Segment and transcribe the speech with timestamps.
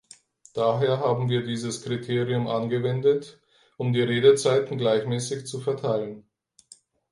[0.55, 3.39] Daher haben wir dieses Kriterium angewendet,
[3.77, 6.25] um die Redezeiten gleichmäßig zu verteilen.